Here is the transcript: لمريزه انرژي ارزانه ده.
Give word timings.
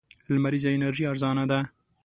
لمريزه 0.33 0.69
انرژي 0.75 1.03
ارزانه 1.11 1.45
ده. 1.51 1.59